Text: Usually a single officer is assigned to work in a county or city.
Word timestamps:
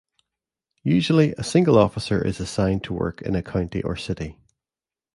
Usually 0.83 1.33
a 1.37 1.43
single 1.43 1.77
officer 1.77 2.25
is 2.25 2.39
assigned 2.39 2.83
to 2.85 2.93
work 2.93 3.21
in 3.21 3.35
a 3.35 3.43
county 3.43 3.83
or 3.83 3.95
city. 3.95 4.39